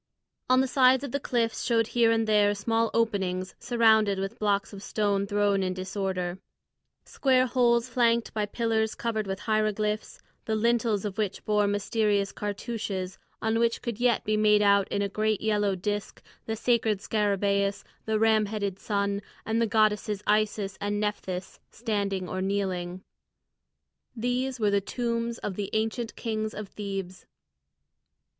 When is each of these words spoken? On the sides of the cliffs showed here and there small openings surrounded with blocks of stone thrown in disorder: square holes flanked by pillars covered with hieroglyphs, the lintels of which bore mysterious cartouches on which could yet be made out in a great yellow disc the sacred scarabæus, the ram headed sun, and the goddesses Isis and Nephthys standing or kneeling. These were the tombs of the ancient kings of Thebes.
On 0.49 0.61
the 0.61 0.67
sides 0.67 1.03
of 1.03 1.11
the 1.11 1.19
cliffs 1.19 1.63
showed 1.63 1.85
here 1.89 2.09
and 2.09 2.25
there 2.27 2.55
small 2.55 2.89
openings 2.91 3.53
surrounded 3.59 4.17
with 4.17 4.39
blocks 4.39 4.73
of 4.73 4.81
stone 4.81 5.27
thrown 5.27 5.61
in 5.61 5.75
disorder: 5.75 6.39
square 7.05 7.45
holes 7.45 7.87
flanked 7.87 8.33
by 8.33 8.47
pillars 8.47 8.95
covered 8.95 9.27
with 9.27 9.41
hieroglyphs, 9.41 10.19
the 10.45 10.55
lintels 10.55 11.05
of 11.05 11.19
which 11.19 11.45
bore 11.45 11.67
mysterious 11.67 12.31
cartouches 12.31 13.19
on 13.43 13.59
which 13.59 13.83
could 13.83 13.99
yet 13.99 14.23
be 14.25 14.35
made 14.35 14.63
out 14.63 14.87
in 14.87 15.03
a 15.03 15.07
great 15.07 15.39
yellow 15.39 15.75
disc 15.75 16.23
the 16.47 16.55
sacred 16.55 16.97
scarabæus, 16.97 17.83
the 18.05 18.17
ram 18.17 18.47
headed 18.47 18.79
sun, 18.79 19.21
and 19.45 19.61
the 19.61 19.67
goddesses 19.67 20.23
Isis 20.25 20.79
and 20.81 20.99
Nephthys 20.99 21.59
standing 21.69 22.27
or 22.27 22.41
kneeling. 22.41 23.03
These 24.15 24.59
were 24.59 24.71
the 24.71 24.81
tombs 24.81 25.37
of 25.37 25.53
the 25.55 25.69
ancient 25.73 26.15
kings 26.15 26.55
of 26.55 26.69
Thebes. 26.69 27.27